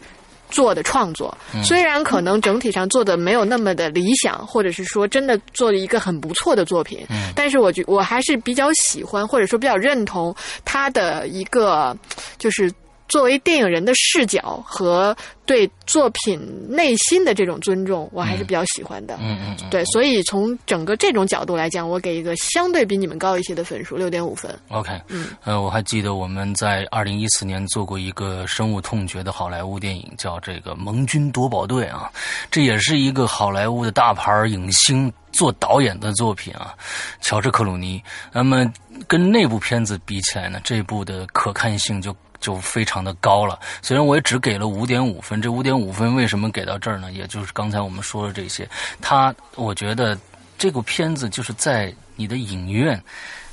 [0.52, 7.32] 做的创作，虽然可能整体上做的没有那么的理想，或者是说真的做了一个很不错的作品，嗯。
[7.34, 10.32] 但是我觉我还是比较喜欢，或者说比较认同
[10.64, 11.96] 他的一个
[12.38, 12.70] 就是
[13.12, 19.18] 作为电影人的视角和对作品内心的这种尊重，我还是比较喜欢的。
[19.20, 24.50] 嗯嗯嗯，对，所以从整个这种角度来讲，我给一个相对比你们高一些的分数，六点五分。
[24.68, 32.10] OK，嗯，呃，我还记得我们在二零一四年做过一个深恶痛绝的好莱坞电影，叫这个《盟军夺宝队》啊，
[32.50, 36.74] 这也是一个好莱坞的大牌影星做导演的作品啊，
[37.20, 38.02] 乔治克鲁尼。
[38.32, 38.64] 那么
[39.06, 42.16] 跟那部片子比起来呢，这部的可看性就。
[42.42, 47.12] 就非常的高了，虽然我也只给了五点五分，这五点五分为什么给到这儿呢？
[47.12, 48.68] 也就是刚才我们说的这些，
[49.00, 50.18] 它我觉得
[50.58, 53.00] 这部片子就是在你的影院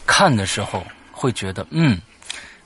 [0.08, 2.02] 看的时候会觉得，嗯，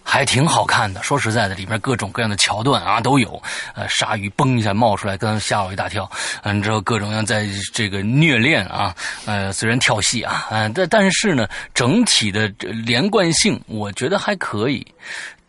[0.02, 1.04] 还挺好看的。
[1.04, 3.42] 说实在的，里面各种各样的桥段啊都有，
[3.76, 6.10] 呃，鲨鱼嘣一下冒出来，刚吓我一大跳。
[6.44, 14.86] 嗯，之后各种各样在这个虐恋啊，呃，虽然跳戏啊，嗯、但但是呢，整体的连贯性我觉得还可以。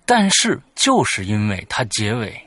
[0.06, 2.38] 但是就是因为它结尾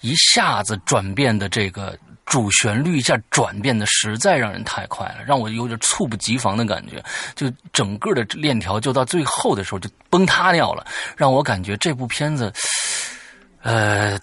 [0.00, 7.02] 一下子转变的这个主旋律一下转变的实在让人太快了，让我有点猝不及防的感觉。
[7.34, 12.52] 就整个的链条就到最后的时候就崩塌掉了，让我感觉这部片子，
[13.62, 14.18] 呃，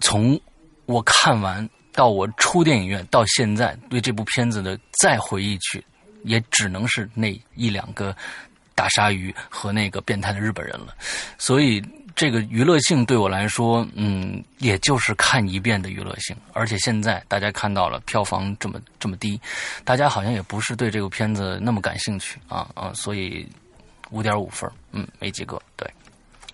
[0.00, 0.38] 从
[0.86, 5.84] 我看完到我出电影院到现在，对这部片子的再回忆去，
[6.24, 8.14] 也只能是那一两个
[8.74, 10.94] 大鲨鱼和那个变态的日本人了。
[11.38, 11.80] 所以
[12.18, 16.36] 这个娱乐性对我来说，嗯，也就是看一遍的娱乐性。
[16.52, 19.40] 而且现在大家看到了票房这么这么低，
[19.84, 23.46] 大家好像也不是对这个片子那么感兴趣啊啊，所以
[24.10, 25.62] 五点五分，嗯，没几个。
[25.76, 25.88] 对，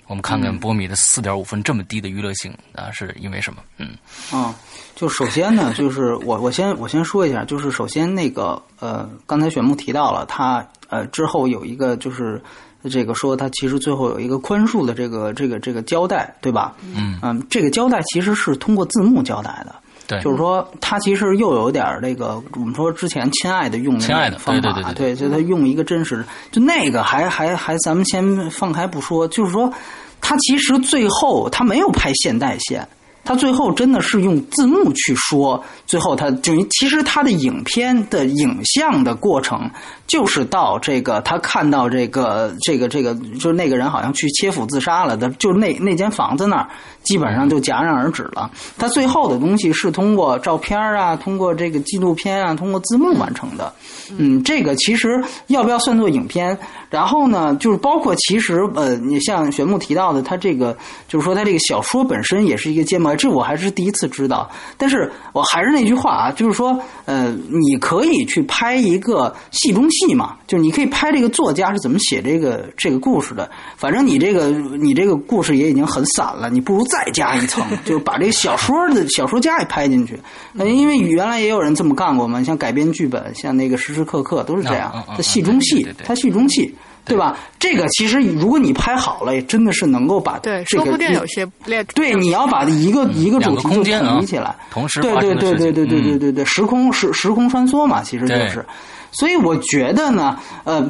[0.06, 3.62] 我们看看波米的四点五分这么低的娱乐性啊，是因为什么？
[3.78, 3.96] 嗯
[4.30, 4.54] 啊，
[4.94, 12.42] 就首先呢，就是我我先我先说一下，就是首先那个呃，刚才玄木提到了他呃之后有一个就是
[12.90, 16.74] 这个说他其实最后有一个宽恕的这个这个这个交代，对吧？
[16.94, 19.74] 嗯嗯，这个交代其实是通过字幕交代的。
[20.06, 29.72] 对，就是说，他其实又有点那个，我们说之前亲爱的用的亲爱的方法，对对对对就他用一个真实的，就那个还还还，咱们先放开不说，就是说，
[30.20, 32.86] 他其实最后他没有拍现代线，
[33.24, 39.70] 他最后真的是用字幕去说，最后他就其实他的影片的影像的过程，
[40.06, 46.68] 就是到这个他看到这个这个这个，就是那个人好像去切腹自杀了的，就那那间房子那儿，
[47.02, 48.50] 基本上就戛然而止了。
[48.76, 53.72] 他最后的东西是通过照片啊，通过这个纪录片啊，通过字幕完成的。
[54.18, 56.56] 嗯，这个其实要不要算作影片？
[56.90, 60.76] 然后呢，就是包括其实呃，你像玄木提到的，他这个
[61.08, 64.50] 就是说他这个小说本身也是一个揭幕，这我还是第一次知道。
[64.76, 73.50] 但是我还是那句话啊，就是说呃，你可以去拍一个戏中戏嘛，就是你可以拍这个作家是怎么写这个这个故事的。
[73.76, 80.18] 反正你这个你这个故事也已经很散了，你不如再加一层， 就把这个小说的小说家也拍进去。
[80.58, 86.74] 呃，因为原来也有人这么干过嘛，像改编剧本，像那个时时刻刻都是这样他戏中戏他戏中戏。
[87.04, 87.36] 对吧？
[87.58, 98.64] 这个其实如果你拍好了，也真的是能够把对，这个说不定有些列对，你要把一个一个主题就空间啊统一起来，同时对对对对对对对对对，时空时时空穿梭嘛，其实就是，
[99.12, 100.88] 所以我觉得呢，呃。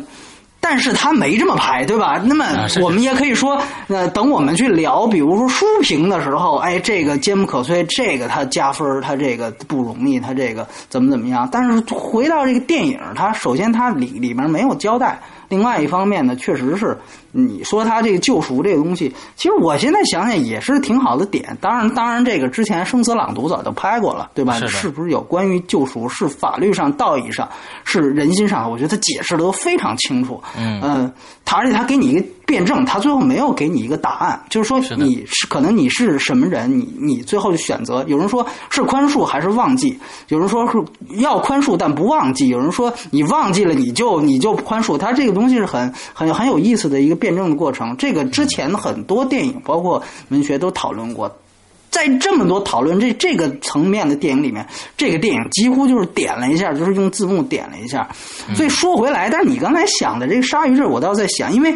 [0.66, 2.18] 但是他没这么拍，对吧？
[2.24, 2.46] 那么
[2.80, 11.46] 我们也可以说，呃，等我们去聊，比如说书评的时候，哎，这个坚不可摧，这个他加分，他这个不容易，他这个怎么怎么样。
[11.52, 16.96] 但是回到这个电影，它首先它里里面没有交代，另外一方面呢，确实是
[17.30, 21.54] 你说他这个救赎这个东西，其实我现在想想也是挺好的点。
[21.60, 24.54] 当然，当然这个之前《生死朗读》早就拍过了，对吧？
[24.54, 26.08] 是是不是有关于救赎？
[26.08, 27.46] 是法律上、道义上，
[27.84, 28.70] 是人心上？
[28.70, 30.42] 我觉得他解释的都非常清楚。
[30.56, 31.12] 嗯，
[31.44, 38.04] 他而且他给你一个辩证，他最后没有给你一个答案，就是说你是可能你是什么人，你你最后就选择。
[38.06, 40.82] 有人说是宽恕还是忘记，有人说是
[41.16, 44.96] 要宽恕但不忘记，有人说你忘记了你就你就宽恕。
[44.98, 47.96] 他这个东西是很很很有意思的一个辩证的过程。
[47.96, 51.30] 这个之前很多电影包括文学都讨论过。
[51.94, 54.66] 在这么多讨论这这个层面的电影里面，
[54.96, 58.08] 这个电影几乎就是点了一下，就是用字幕点了一下。
[58.56, 61.72] 所以说回来，但是你刚才想的这个鲨鱼这，我倒在想，因为，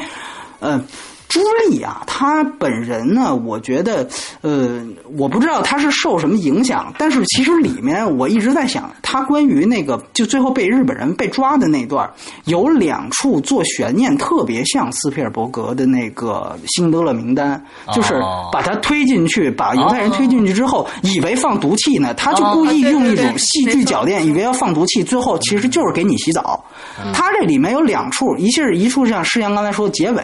[0.59, 0.85] 嗯。
[1.29, 4.09] 朱莉啊，她本人呢，我觉得，
[4.41, 4.83] 呃，
[5.19, 12.11] 我不知道她是受什么影响，但是其实里面我一直在想，她关于那个就最后被日本人被抓的那段，
[12.45, 17.63] 有两处做悬念，特别像斯皮尔伯格的那个《辛德勒名单》，
[17.95, 18.15] 就是
[18.51, 26.65] 把他推进去，把犹太人推进去之后，以为放毒气呢，他就故意用一种戏剧脚垫，以为要放毒气，最后其实就是给你洗澡。
[27.13, 30.23] 他这里面有两处，一是一处像施阳刚才说的结尾。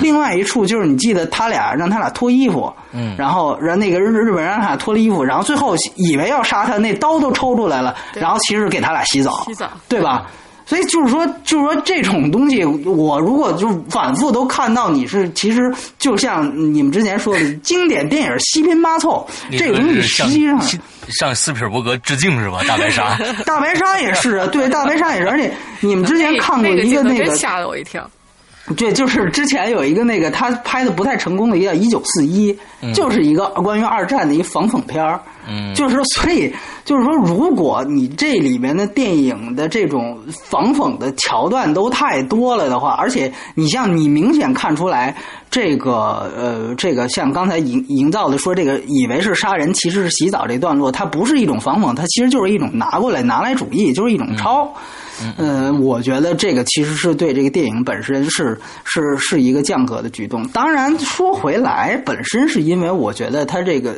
[0.00, 10.26] 另外一处就是你记得他俩让他俩脱衣服，嗯，然后让那个日日本人让他俩脱了衣服，然后最后以为要杀他，那刀都抽出来了，然后其实给他俩洗澡，洗澡，对吧？
[10.66, 15.68] 所以就是说，就是说这种东西，我如果就反复都看到你是，其实
[15.98, 19.26] 就像你们之前说的经典电影七拼八凑，
[19.58, 20.60] 这个东西实际上
[21.08, 22.60] 向斯皮尔伯格致敬是吧？
[22.68, 28.08] 大白鲨， 大白鲨也是啊，对，大白鲨也是，而且你们之前看过一个那个，吓了我一跳。
[28.76, 32.56] 对，就是之前有一个那个他拍的不太成功的一个《一九四一》，
[32.94, 35.20] 就是一个关于二战的一个反讽片儿。
[35.48, 36.52] 嗯，就是说，所以
[36.84, 45.16] 就是说，如果你这里面的电影的这种反讽的桥段都太多了的话，而且你像你明显看出来，
[45.50, 54.62] 这个呃，这个像刚才营营造的说这个以为是杀人，其实是洗澡这段落，它不是一种反讽，它其实就是一种拿过来拿来主义，就是一种抄。
[54.64, 54.72] 嗯，
[55.80, 60.46] 我觉得这个其实是对这个电影本身是是是一个降格的举动。
[60.48, 63.94] 当然说回来，本身是因为我觉得它这个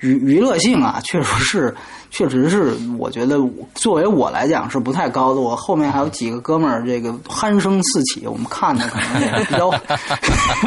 [0.00, 1.74] 娱娱乐性啊，确实是。
[2.10, 3.40] 确实是，我觉得
[3.74, 5.40] 作为我来讲是不太高的。
[5.40, 9.68] 我后面还有几个哥们儿，这个鼾声四起，我们看的可能也比较。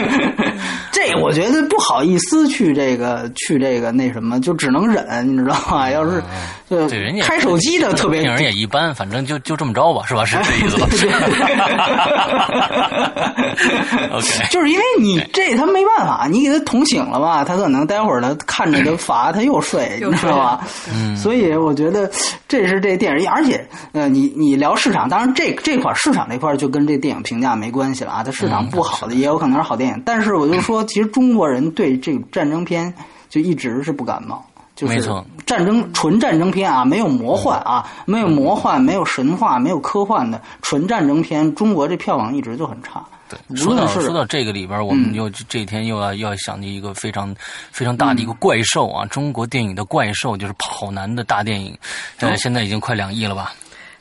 [0.92, 5.90] 这我觉得不好意思去这个去这个那什么，就只能忍，你知道吗？
[5.90, 6.22] 要是
[6.70, 10.26] 对人家开手机的特别，电影也一般，反正就就这么着吧，是吧？
[10.26, 10.88] 是这意思吧？
[14.12, 20.60] OK， 就是因为你这他没办法，你给他捅醒了吧，他可能待会儿他看着他乏，他又睡，你知道吧？
[20.94, 21.48] 嗯，所以。
[21.58, 22.10] 我觉得
[22.48, 28.24] 这是这电影，而且呃，你你聊市场，当然这这块市场这块就跟这电影评价没关系了啊。
[28.24, 32.94] 它市场不好的也有可能是好电影，但是我就说，其实中国人对这个战争片
[33.30, 34.46] 就一直是不感冒，
[34.78, 35.02] 就是
[35.46, 43.04] 战争纯战争片啊，没有魔幻啊，没有魔幻，没有神话，没有科幻的纯战争片，中国这票房一直就很差。
[43.28, 47.36] 对，说到说到这个里边，我们又这天又要要想起一个非常
[47.72, 49.04] 非常大的一个怪兽啊！
[49.08, 51.78] 中国电影的怪兽就是跑男的大电影，
[52.20, 53.52] 呃，现在已经快两亿了吧？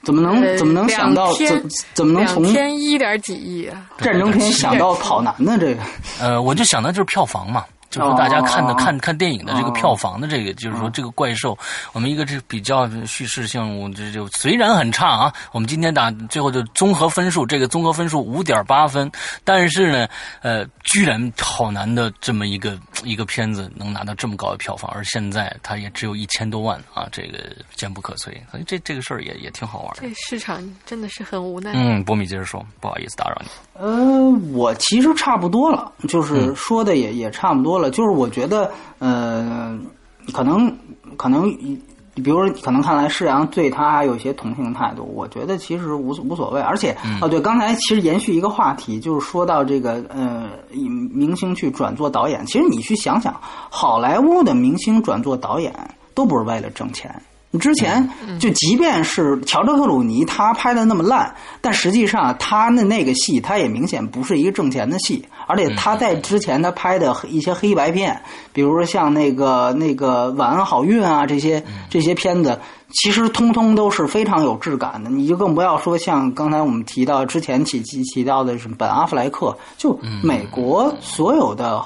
[0.05, 3.83] 怎么能怎么能想到怎怎么能从天一点几亿啊？
[3.99, 5.57] 战争片想到跑男呢？
[5.59, 5.81] 这个
[6.20, 7.64] 呃，我就想到就是票房嘛。
[7.91, 11.57] 就是大家看的看看电影的这个票房的这个，就是说这个怪兽，
[11.93, 15.32] 我们一个这比较叙事性，这就虽然很差啊。
[15.53, 19.11] 我们今天打最后就综合分数，这个综合分数五点八分，
[19.45, 20.09] 但是呢，
[20.43, 27.39] 呃，居然好难的这么一个一个片子能拿到这么高的票房，而现在它也只有一千多万啊，这个
[27.74, 28.34] 坚不可摧。
[28.51, 29.97] 所以这这个事儿也也挺好玩。
[30.01, 31.72] 这市场真的是很无奈。
[31.74, 33.49] 嗯，波米接着说，不好意思打扰你。
[33.79, 37.91] 呃，我其实差不多了，就是说的也也差不多了。
[37.91, 39.79] 就是我觉得，呃，
[40.33, 40.70] 可能
[41.16, 41.51] 可能，
[42.14, 45.05] 比如说，可能看来世阳对他还有一些同情态度。
[45.14, 46.61] 我觉得其实无无所谓。
[46.61, 50.49] 而且，哦，对，刚才其实延续一个话题，就是说到这个，呃，
[51.12, 53.35] 明星去转做导演，其实你去想想，
[53.70, 55.72] 好莱坞的明星转做导演
[56.14, 57.14] 都不是为了挣钱。
[57.59, 65.24] 之前就即便是乔治克鲁尼他拍的那么烂，但实际上他的那个戏，他也明显不是一个挣钱的戏。
[65.48, 68.20] 而且他在之前他拍的一些黑白片，
[68.52, 72.59] 比如说像那个那个晚安好运啊这些这些片子，
[72.90, 75.09] 其实通通都是非常有质感的。
[75.09, 81.80] 你就更不要说像刚才我们提到之前提提提到的什么本阿弗莱克，就美国所有的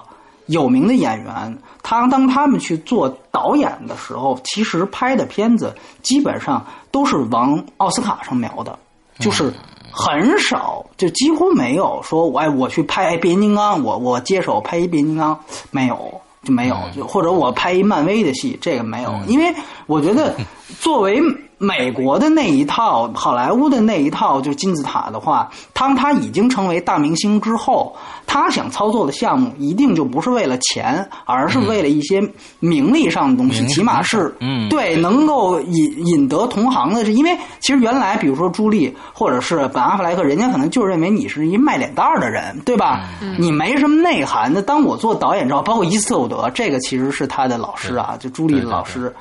[0.46, 1.58] 有名的演员。
[1.82, 8.78] 他当他们去做导演的时候，其实拍的片子基本上都是往奥斯卡上瞄的，
[9.18, 9.52] 就是
[9.90, 15.38] 很少，就几乎没有说，我哎，我去拍变形金刚，我我接手拍一变形金刚，
[15.70, 19.54] 没有就没有，就或者我拍一漫威的戏，这个没有，因为
[19.86, 20.36] 我觉得
[20.78, 21.20] 作为
[21.62, 27.94] 美国的那一套，好莱坞的那一套，就金字塔的话，当他已经成为大明星之后，
[28.26, 32.18] 他想操作的项目一定就不是为了钱，而是为了一些
[32.60, 43.02] 名利上的东西，名起码是嗯对能够引引得同行的，是因为其实原来比如说朱莉或者是本阿弗莱克，人家可能就认为你是一卖脸蛋儿的人，对吧？
[43.38, 44.62] 你没什么内涵的。
[44.62, 49.14] 当我做导演之后，包括伊斯特伍德，这个其实是他的老师啊，就朱莉的老师。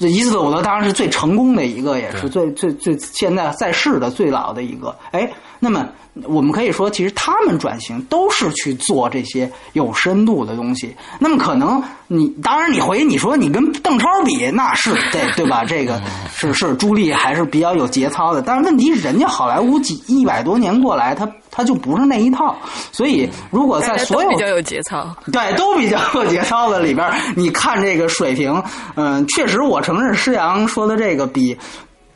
[0.00, 4.96] 这伊斯特伍德当然是最成功的一个，也是最最最现在在世的最老的一个。
[5.10, 5.30] 哎，
[5.62, 5.86] 那么
[6.24, 10.96] 我们可以说，其实他们转型都是去做这些有深度的东西。
[11.18, 15.62] 那么可能你当然你回忆你说你跟邓超比，那是对对吧？
[15.64, 16.00] 这个
[16.34, 18.40] 是是朱莉还是比较有节操的。
[18.42, 22.56] 但是问题是，人家好莱坞几一百多年过来，他他就不是那一套。
[22.90, 25.06] 所以如果在所有比较有节操。
[25.30, 28.62] 对，都比较有节操的里边，你看这个水平，
[28.96, 31.56] 嗯，确实我承认施洋说的这个比。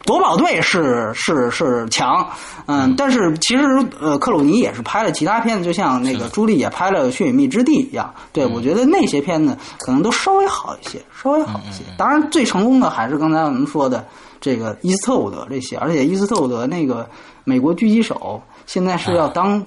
[0.04, 2.26] 夺宝队是是是强，
[2.66, 3.64] 嗯，但是其实
[4.00, 8.12] 呃，克鲁尼也是拍了其他片子，就像那个朱莉也拍了《血与蜜之地》一样。
[8.32, 11.82] 对，我觉得那些片子可能都稍微好一些，稍微好一些。
[11.96, 14.06] 当然，最成功的还是刚才我们说的
[14.40, 17.04] 这个伊斯特伍德这些，而且伊斯特伍德那个
[17.44, 19.64] 《美国狙击手》现在是要当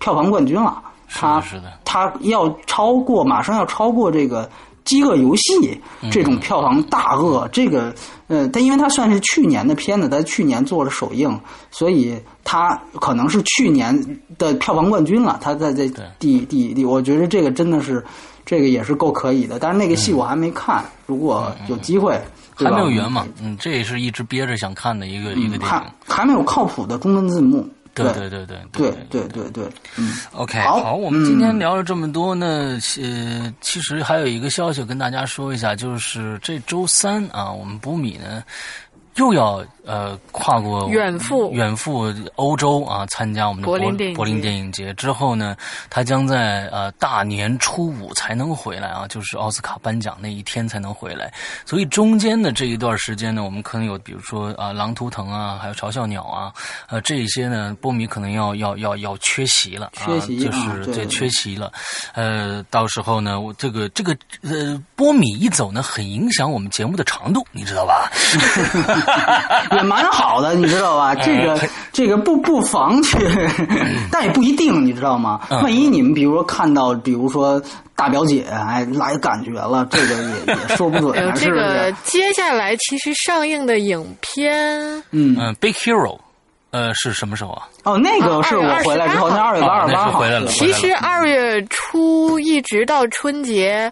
[0.00, 0.82] 票房冠军了。
[1.12, 1.42] 他
[1.84, 4.44] 他要超过，马上要超过这个
[4.84, 7.48] 《饥饿游戏》这种票房大鳄。
[7.52, 7.94] 这个
[8.28, 11.38] 呃，但因为它算是去年的片子，他去年做了首映，
[11.70, 13.94] 所以它可能是去年
[14.38, 15.38] 的票房冠军了。
[15.42, 18.04] 它在在第第第，我觉得这个真的是
[18.46, 19.58] 这个也是够可以的。
[19.58, 22.20] 但是那个戏我还没看，如果有机会，
[22.56, 25.84] 对还没有圆嘛，嗯，这也是一直憋着想看的一个一个电还影。
[26.06, 27.68] 还没有靠谱的中文字幕。
[27.94, 29.64] 对对对对对对对对对，
[29.96, 30.12] 嗯。
[30.32, 30.80] OK，好。
[30.80, 38.42] 好，我们今天嗯聊了这么多呢，呃，其实还有一个消息跟大家说一下，就是这周三啊，我们补米呢
[39.16, 44.80] 又要呃跨过远赴远赴欧洲啊，参加我们的柏林柏柏林电影节。
[44.80, 45.56] 电影节之后呢，
[45.88, 51.32] 他将在呃大年初五才能回来啊，就是奥斯卡颁奖那一天才能回来，
[51.64, 56.52] 所以中间的这一段时间呢，我们可能有比如说啊、狼图腾啊，还有嘲笑鸟啊，
[56.88, 61.06] 呃这一些呢，波米可能要要要要缺席了，啊、缺席就啊是对。
[61.10, 61.72] 缺席了，
[62.14, 68.08] 呃，到时候呢，我这个这个呃波米一走呢，很影响我们节目的长度，你知道吧？
[69.80, 71.14] 也蛮 好的，你知道吧？
[71.14, 71.60] 这个
[71.92, 73.16] 这个不不妨去，
[74.10, 75.40] 但也不一定，你知道吗？
[75.50, 77.60] 嗯万一你们比如说看到，比如说
[77.96, 81.92] 大表姐哎来感觉了，这个也也说不准这个？
[82.04, 86.18] 接下来其实上映的影片，嗯，嗯、b i g Hero，
[86.70, 87.68] 呃，是什么时候啊？
[87.84, 93.90] 哦，那个是我回来之后，那二月八、哦二十八号回来了其实二月初一直到春节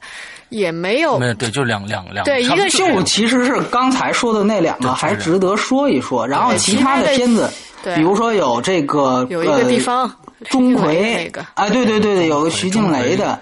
[0.51, 6.27] 也没有没有，对，就两两两，对一个是就其实是刚才说的那两个，还值得说一说。
[6.27, 7.51] 然后其他的片子，
[7.83, 10.11] 对比如说有这个有一个地方呃
[10.49, 13.39] 钟馗那个啊，对对对对，有个徐静蕾的，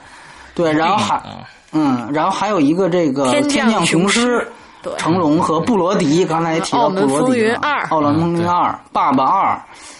[0.54, 1.22] 对，然后还
[1.72, 4.46] 嗯嗯，然后还有一个这个天降降雄狮。
[4.86, 4.96] 对。
[4.98, 7.82] 成龙和布罗迪，刚才也提到布罗迪了风云二。
[7.88, 9.54] 澳门风云二》《爸爸二》，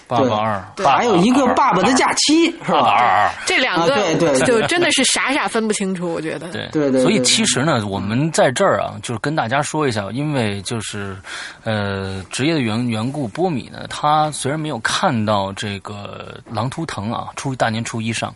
[0.07, 2.99] 爸爸二，还有一个《爸爸的假期》，是爸爸二。
[2.99, 3.03] 吧？
[3.03, 3.31] 二。
[3.47, 6.49] 这两个对对就真的是傻傻分不清楚，我觉得。
[6.53, 6.69] 对。
[6.71, 11.17] 对对所以其实呢，我们在这儿啊，就是跟大家说一下，因为就是
[11.65, 18.33] 呃职业的缘缘故，波米呢，他虽然没有看到这个《狼图腾》啊，初大年初一上，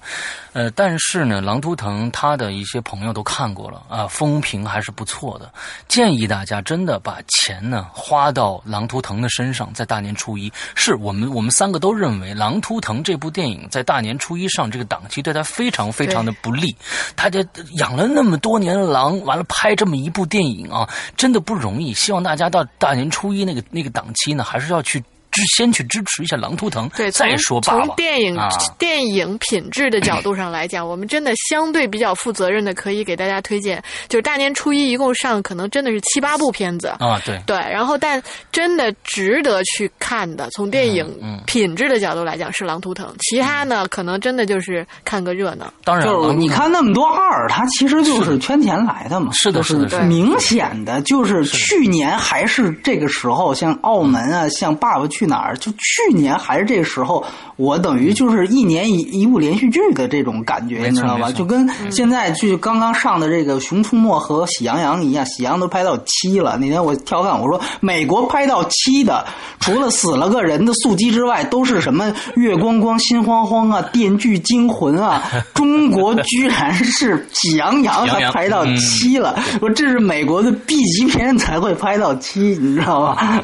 [0.52, 5.52] 呃，但是呢，《狼图腾》他的一些朋友都看过了啊，风评还是不错的。
[5.86, 16.74] 建议大家真的把钱呢花到《狼图腾》的身上，在大年初一，是我们我们三个都认为《狼图腾》这部电影在大年初一上这个档期对他非常非常的不利。
[17.14, 17.46] 他这
[17.78, 21.94] 养了那么多年的狼，完了拍这么一部电影啊，真的不容易。
[21.94, 27.86] 希望大家到大年初一那个那个档期呢，还是要去支先去支持一下《狼图腾》，对，从再说爸爸。
[27.86, 36.88] 从电影、啊电影品质的角度上来讲，我们真的相对比较负责任的，可以给大家推荐，就是大年初一一共上可能真的是七八部片子。
[36.98, 41.06] 啊，对，对，然后但真的值得去看的，从电影
[41.46, 45.72] 品质的角度来讲是《狼图腾》，其他呢可能真的就是看个热闹。
[45.84, 49.30] 当然了，就是你看那么多二，它其实就是圈钱来的嘛。
[49.32, 57.22] 是的是的是的明显的，就是去年还是这个时候，像澳门啊，像《爸爸去去哪儿》，就去年还是这个时候，
[57.56, 61.30] 我等于就是一年一一部连续剧的这种感觉，你知道吧？
[61.30, 66.56] 就跟现在就刚刚上的这个《熊出没》和《喜羊羊》一样，《喜羊羊》都拍到七了。
[66.56, 69.26] 那天我调侃我说，美国拍到七的，
[69.58, 75.22] 除了死了个人的速激之外，都是什么月光光、心慌慌啊、电锯惊魂啊。
[75.52, 83.42] 中国居然是《喜羊羊》还拍到七了，说这是美国的 B 级片才会拍到七，你知道吧？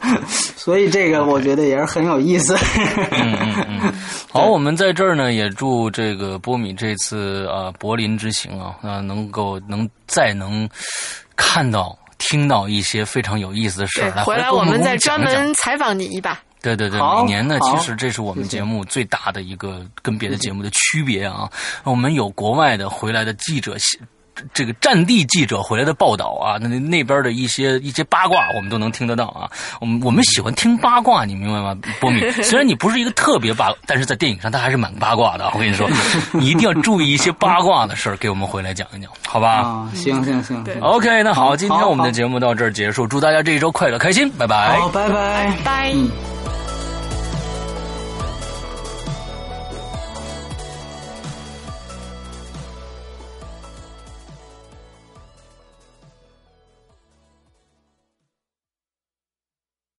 [0.56, 2.56] 所以这个我觉得也是很有意思。
[3.10, 3.92] 嗯嗯 嗯。
[4.30, 10.68] 好，我们在这儿呢，也祝这个波米这次啊柏林之行啊啊能够能再能
[11.34, 14.10] 看到听到一些非常有意思的事儿。
[14.24, 16.38] 回来我们再专门采访你一把。
[16.62, 21.50] 对对对，每年呢，其实这是我们节目最大的一个跟别的节目的区别啊。
[21.84, 23.76] 我们有国外的回来的记者。
[24.52, 29.50] 这个战地记者回来的报道啊，那那边的一些一些八卦，我们都能听得到啊。
[29.80, 31.76] 我们我们喜欢听八卦，你明白吗？
[32.00, 35.50] 波米， 虽然你不是一个特别八，但是在电影上他还是蛮八卦的。
[35.54, 35.88] 我跟你说，
[36.32, 39.50] 你一定要注意一些八卦的事儿，给我们回来讲一讲，好吧？
[39.62, 46.39] 啊，行行行，OK，那好，今天我们的节目到这儿结束，祝大家这一周快乐开心，拜拜，好，拜拜，拜。